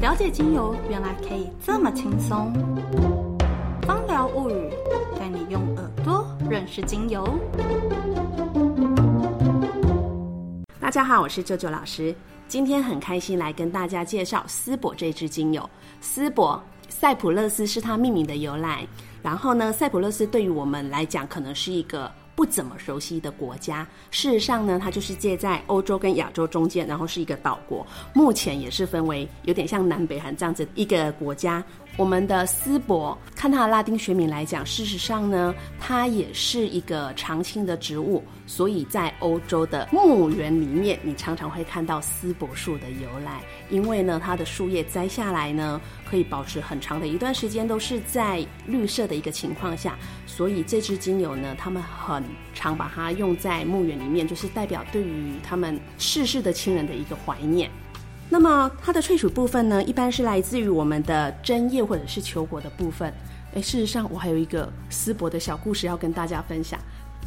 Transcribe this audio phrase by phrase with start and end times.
[0.00, 2.52] 了解精油原来可以这么轻松。
[3.82, 4.68] 芳疗物语
[5.16, 7.38] 带你用耳朵认识精油。
[10.80, 12.12] 大家好，我是舅舅老师，
[12.48, 15.70] 今天很开心来跟大家介绍丝柏这支精油。
[16.00, 18.84] 丝柏，塞浦路斯是它命名的由来。
[19.22, 23.84] 然后呢，塞浦路斯对于我们来讲，可能是一个不怎么熟悉的国家。
[24.12, 27.84] 事实上呢，它就是介在欧洲跟亚洲中间，然后是一个岛国。
[28.12, 31.64] 目前也是分为有点像南北韩这样子一个国家。
[31.96, 43.40] 我们的丝柏，看它的拉丁学名来讲，事实上呢，它也是一个常青的植物，所以在欧洲的墓园里面，你常常会看到丝柏树的由来。
[43.70, 52.22] 因为呢，它的树叶摘下来呢，可以保持很长的一段时间都是在绿色的一个情况下，所以这支精油呢，他们很
[52.54, 57.70] 常把它用在墓园里面，就是代表对于他们逝世的亲人的一个怀念。
[58.28, 63.12] 那么它的萃取部分呢，一般是来自于我们的针叶或者是球果的部分。
[63.54, 66.78] 诶，事实上我还有一个丝柏的小故事要跟大家分享。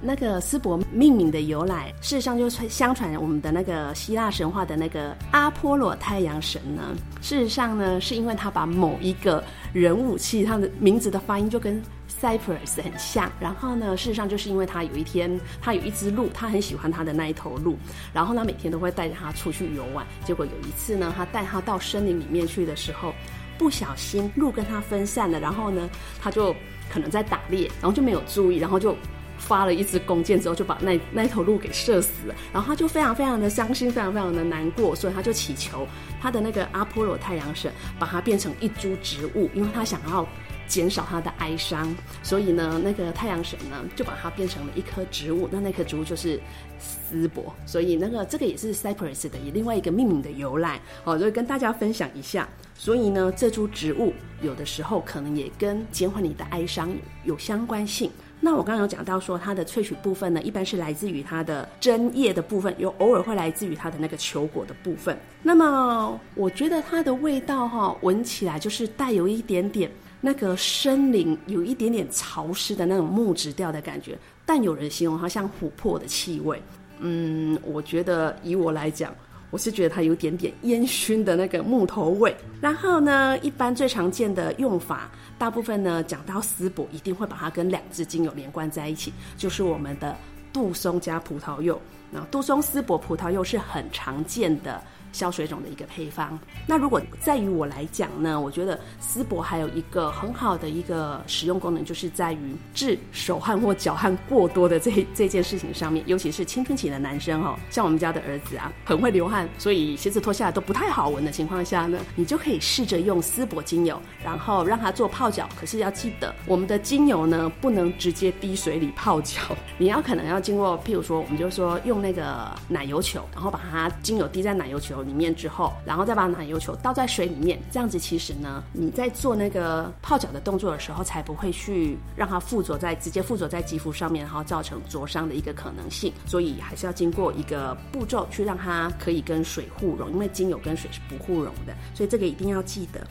[0.00, 6.94] 那个丝柏命名的由来，事实上就是相传我们的那个希腊神话的那个阿波罗太阳神呢。
[7.22, 11.82] 事实上呢，是因为他把某一个人武器，他的名字的发音就跟
[12.20, 13.30] Cypress 很像。
[13.40, 17.76] 然后呢，事实上就是因为他有一天，他有一只鹿，他很喜欢他的那一头鹿，
[18.12, 20.06] 然后呢每天都会带着他出去游玩。
[20.24, 23.14] 结果有一次呢，他带他到森林里面去的时候，
[23.58, 25.88] 不小心鹿跟他分散了，然后呢，
[26.20, 26.54] 他就
[26.90, 28.96] 可能在打猎，然后就没有注意，然后就。
[29.38, 32.34] 发了一支弓箭之后，就把那那头鹿给射死了。
[32.52, 35.86] 然后他就非常非常的伤心，非常非常的难过，所以他就祈求
[36.20, 40.26] 他的那个阿波罗太阳神把它变成一株植物，因为他想要
[40.66, 41.94] 减少他的哀伤。
[42.22, 45.48] 所以呢，那个太阳神呢就把它变成了一棵植物。
[45.52, 46.40] 那那棵植物就是
[46.78, 47.54] 丝柏。
[47.64, 52.48] 所以那个这个也是 cypress 的另外一个命名的由来哦，就跟大家分享一下。
[52.74, 54.12] 所以呢，这株植物
[54.42, 56.90] 有的时候可能也跟减缓你的哀伤
[57.24, 58.10] 有相关性。
[58.38, 65.18] 那我刚刚有讲到说，它的萃取部分呢，一般是来自于它的针叶的部分，有偶尔会来自于它的那个球果的部分。
[65.42, 74.18] 那么我觉得它的味道哈，闻起来就是带有一点点那个森林，有一点点潮湿的那种木质调的感觉。
[74.44, 76.62] 但有人形容它像琥珀的气味。
[76.98, 79.14] 嗯，我觉得以我来讲。
[79.56, 90.14] 我是觉得它有点点烟熏的那个木头味，然后呢，一般最常见的用法，大部分呢讲到丝柏，一定会把它跟两支精油连贯在一起，就是我们的
[90.52, 91.80] 杜松加葡萄柚。
[92.10, 94.78] 那杜松、丝柏、葡萄柚是很常见的。
[95.16, 96.38] 消水肿的一个配方。
[96.66, 106.04] 那如果在于我来讲呢，我觉得丝柏还有一个很好的一个使用功能，就是在于治手汗或脚汗过多的这这件事情上面。
[106.06, 115.48] 尤其是青春期的男生哦，像我们家的儿子啊，很会流汗，所以鞋子脱下来都不太好闻的情况下呢，你就可以试着用丝柏精油，然后让它做泡脚。
[115.58, 119.40] 可是要记得，我们的精油呢不能直接滴水里泡脚，
[119.78, 125.05] 你要可能要经过，譬如说，我们就说用那个奶油球，然后把它精油滴在奶油球。
[125.06, 136.12] 里面之后，然后再把奶油球倒在水里面，这样子其实呢，你在做那个泡脚的动作的时候，才不会去让它附着在直接附着在肌肤上面，然后造成灼伤的一个可能性。
[136.26, 143.06] 所以还是要经过一个步骤去让它可以跟水互溶，因为精油跟水是不互溶的，所以这个一定要记得。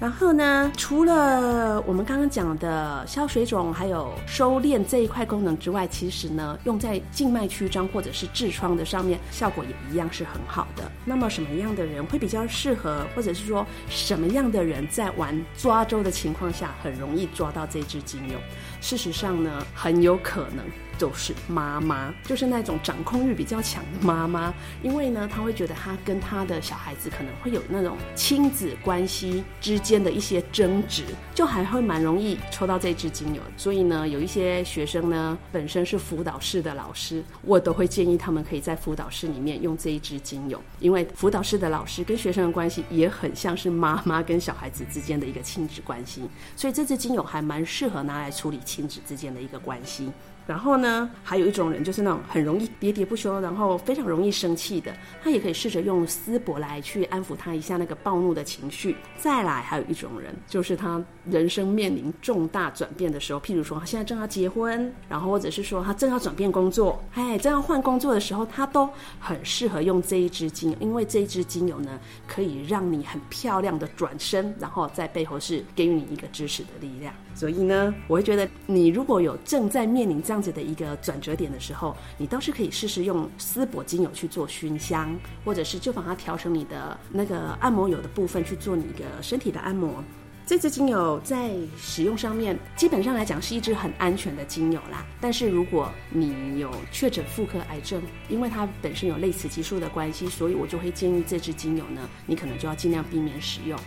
[0.00, 10.90] 然后呢，除了我们刚刚讲的消水肿，还有收敛这一块功能之外，其实呢，用在静脉曲张或者是痔疮的上面，效果也一样是很好的。
[11.04, 18.38] 那么什么样的人会比较适合，或者是说什么样的人在玩抓周的情况下，很容易抓到这支精油？
[18.80, 20.64] 事实上呢，很有可能。
[21.00, 24.52] 就是妈妈，就是那种掌控欲比较强的妈妈，
[24.82, 33.40] 因为呢，她会觉得她跟她的小孩子可能会有那种亲子关系之间的一些争执，就还会蛮容易抽到这支精油。
[33.56, 50.12] 所以呢，有一些学生呢，本身是辅导室的老师，我都会建议他们可以在辅导室里面用这一支精油，因为辅导室的老师跟学生的关系也很像是妈妈跟小孩子之间的一个亲子关系，所以这支精油还蛮适合拿来处理亲子之间的一个关系。
[50.46, 54.92] 然后呢，还有一种人就是那种很容易喋喋不休，然后非常容易生气的，
[55.22, 58.96] 他也可以试着用丝柏来去安抚他一下那个暴怒的情绪。
[59.16, 61.00] 再来，还有一种人，就是他
[61.30, 68.88] 人生面临重大转变的时候，譬如说他现在正要结婚，然后或者是说他正要转变工作，哎，正要换工作的时候，他都
[69.20, 77.14] 很适合用这一支精油，因为这一支精油呢，可以让你很漂亮的转身，然后在背后是给予你一个支持的力量。
[77.36, 80.39] 所以呢，我会觉得你如果有正在面临这样。
[80.40, 85.14] 样子的一个转折点的时候，你倒是可以试试用丝柏精油去做熏香，
[85.44, 90.02] 或者是就把它调成你的那个按摩油的部分去做你一个身体的按摩。
[90.46, 95.04] 这支精油在使用上面，基本上来讲是一支很安全的精油啦。
[95.20, 103.78] 但是如果你有确诊妇科癌症，因为它本身有类雌激素的关系，所以我就会建议这支精油呢，你可能就要尽量避免使用。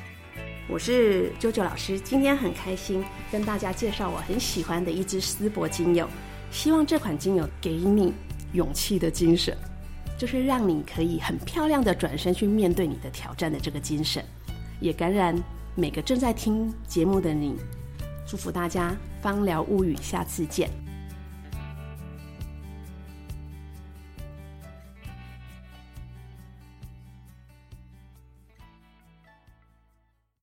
[0.70, 6.08] 我是啾啾老师，今天很开心跟大家介绍我很喜欢的一支丝柏精油，
[6.54, 8.14] 希望这款精油给你
[8.54, 9.58] 勇气的精神，
[10.18, 14.24] 就是让你可以很漂亮的转身去面对你的挑战的这个精神，
[14.80, 15.36] 也感染。
[15.76, 17.56] 每个正在听节目的你，
[18.28, 20.70] 祝福大家芳疗物语，下次见。